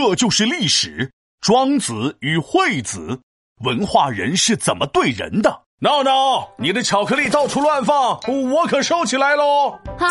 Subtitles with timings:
[0.00, 1.10] 这就是历史。
[1.40, 3.18] 庄子与惠子，
[3.64, 5.62] 文化人是怎么对人的？
[5.80, 8.20] 闹闹，你的巧克力到处乱放，
[8.52, 9.70] 我可收起来喽！
[9.98, 10.06] 啊，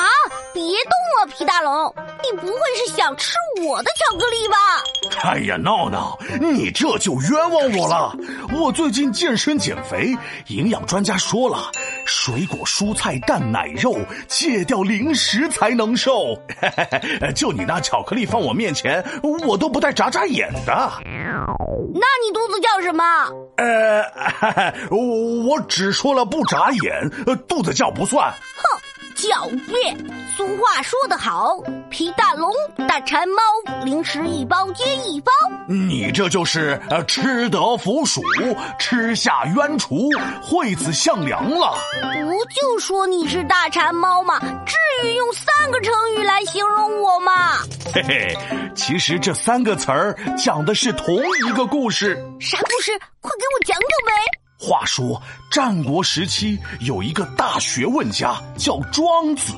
[0.54, 2.54] 别动我，皮大龙，你不会
[2.86, 3.32] 是想吃
[3.66, 4.58] 我的巧克力吧？
[5.24, 8.14] 哎呀，闹闹，你这就冤枉我了。
[8.58, 10.14] 我最近健身减肥，
[10.48, 11.72] 营养专家说了，
[12.08, 13.98] 水果、蔬菜、蛋奶肉，
[14.28, 16.38] 戒掉零食才能瘦。
[17.36, 19.04] 就你那巧克力放我面前，
[19.46, 20.92] 我都不带眨眨眼的。
[21.04, 23.04] 那你肚子叫什么？
[23.58, 24.04] 呃，
[24.90, 27.10] 我我只说了不眨眼，
[27.48, 28.32] 肚子叫不算。
[28.32, 28.77] 哼。
[29.18, 29.98] 狡辩！
[30.38, 31.58] 俗话说得好，
[31.90, 32.52] 皮大龙，
[32.88, 33.42] 大馋猫，
[33.84, 35.32] 零食一包接一包。
[35.68, 38.22] 你这就是呃吃得腐鼠，
[38.78, 40.08] 吃下冤厨，
[40.44, 41.76] 惠子向良了。
[42.04, 44.40] 不就说你是大馋猫吗？
[44.68, 47.58] 至于用三个成语来形容我吗？
[47.92, 48.38] 嘿嘿，
[48.76, 52.16] 其实这三个词儿讲的是同一个故事。
[52.40, 52.92] 啥故事？
[53.20, 54.47] 快给我讲讲呗！
[54.60, 59.54] 话说，战国时期有一个大学问家叫庄子，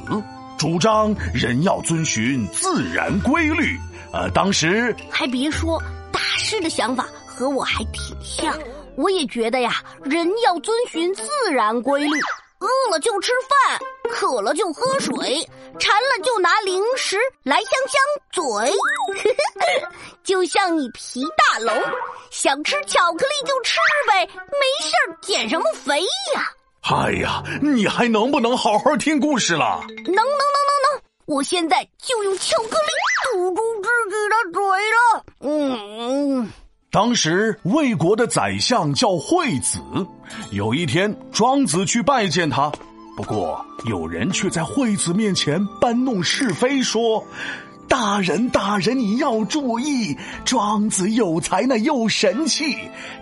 [0.58, 3.80] 主张人要遵循自然规律。
[4.12, 8.54] 呃，当时还别说，大师的想法和我还挺像。
[8.98, 12.20] 我也觉得呀，人要遵循自然规律。
[12.60, 13.80] 饿了就吃饭，
[14.12, 18.74] 渴了就喝水，馋了就拿零食来香香嘴。
[20.26, 21.74] 就像你皮大龙，
[22.32, 26.44] 想吃巧克力就吃呗，没事儿减什么肥呀？
[26.82, 29.82] 哎呀，你还能不能好好听故事了？
[29.88, 31.02] 能能能能能！
[31.26, 32.92] 我现在就用巧克力
[33.34, 33.62] 堵住
[34.10, 35.24] 自己的嘴了。
[35.42, 36.52] 嗯。
[36.92, 39.80] 当时魏国的宰相叫惠子，
[40.52, 42.72] 有一天庄子去拜见他，
[43.16, 47.24] 不过有人却在惠子面前搬弄是非，说
[47.90, 52.78] ：“大人大人，你要注意，庄子有才呢，又神气，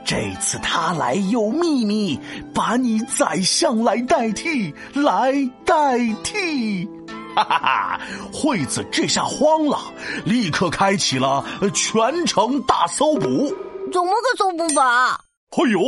[0.05, 2.19] 这次他来有秘密，
[2.53, 5.33] 把你宰相来代替，来
[5.65, 6.87] 代替。”
[7.33, 7.99] 哈哈哈！
[8.33, 9.79] 惠子这下慌了，
[10.25, 13.47] 立刻开启了全城大搜捕。
[13.91, 15.26] 怎么个搜捕法？
[15.49, 15.79] 哎呦，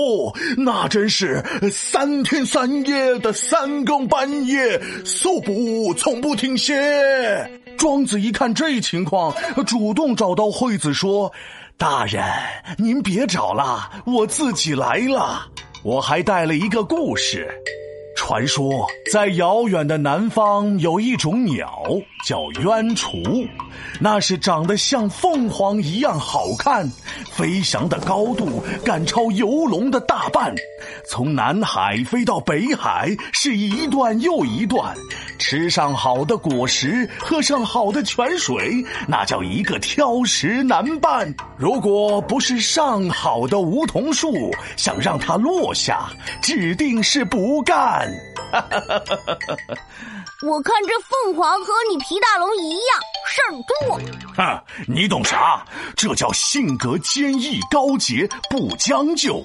[0.58, 6.82] 那真是三天三夜的三更半夜搜捕，从不停歇。
[7.78, 9.34] 庄子一看这情况，
[9.68, 11.32] 主动找到惠子说
[11.78, 12.24] ：“大人，
[12.78, 15.48] 您别找了，我自己来了。
[15.84, 17.48] 我还带了一个故事。”
[18.30, 21.84] 传说，在遥远的南方有一种鸟
[22.24, 23.18] 叫鸢雏，
[24.00, 26.88] 那是长得像凤凰一样好看，
[27.32, 30.54] 飞翔的高度赶超游龙的大半，
[31.08, 34.96] 从南海飞到北海是一段又一段。
[35.40, 41.34] 吃上好的果实，喝上好的泉水，那叫一个挑食难办。
[41.58, 46.10] 如果不是上好的梧桐树，想让它落下，
[46.42, 48.14] 指定是不干。
[48.52, 49.38] 哈哈哈
[50.48, 52.80] 我看这凤凰和你皮大龙一样，
[53.28, 54.00] 事儿多。
[54.36, 55.66] 哼，你懂啥？
[55.96, 59.44] 这叫性格坚毅高洁，不将就。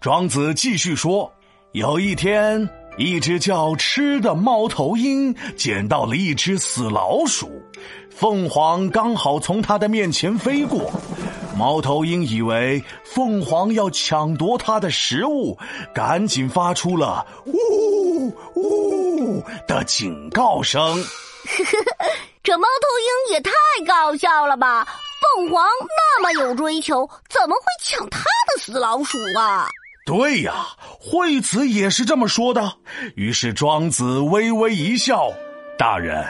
[0.00, 1.32] 庄子继续说，
[1.72, 2.68] 有一天。
[2.98, 7.50] 一只叫吃的猫头鹰捡到了一只死老鼠，
[8.10, 10.92] 凤凰刚好从它的面前飞过，
[11.56, 15.56] 猫头鹰以为凤凰要抢夺它的食物，
[15.94, 17.52] 赶紧发出了“呜
[18.12, 21.02] 呜呜”的警告声。
[22.42, 23.52] 这猫头鹰也太
[23.86, 24.86] 搞笑了吧！
[25.36, 29.68] 凤凰那么有追求，怎么会抢它的死老鼠啊？
[30.04, 30.66] 对呀，
[31.00, 32.72] 惠子也是这么说的。
[33.14, 35.32] 于是庄子微微一笑
[35.78, 36.26] ：“大人，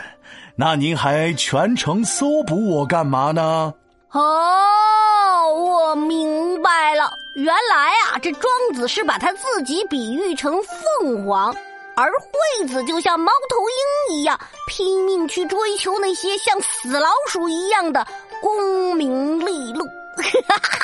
[0.57, 3.73] 那您还全程搜捕我干嘛呢？”
[4.13, 10.55] 哦，我明白了，原来啊，这庄子是把他自己比喻成
[11.01, 11.55] 凤凰，
[11.95, 18.07] 而惠子就像猫头鹰一样，拼命去追求那些像死老鼠一样的
[18.41, 19.85] 功名利禄。
[20.17, 20.79] 哈哈，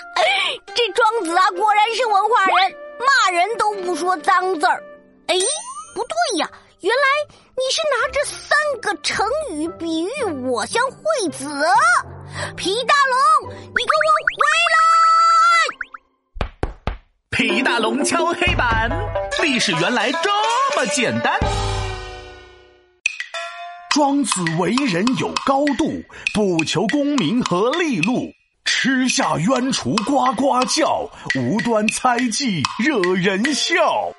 [0.75, 4.83] 这庄子啊，果然是文化人，骂人都不说脏字儿。
[5.27, 5.37] 哎，
[5.95, 6.51] 不对呀，
[6.81, 10.11] 原来你是拿这三个成语比喻
[10.47, 11.47] 我像惠子。
[12.57, 14.38] 皮大龙，你给我
[17.39, 18.91] 皮大龙敲黑板，
[19.41, 20.29] 历史原来这
[20.77, 21.39] 么简单。
[23.91, 26.03] 庄子为人有高度，
[26.35, 28.29] 不求功名和利禄。
[28.65, 34.13] 吃下冤厨呱呱叫，无端猜忌惹人笑。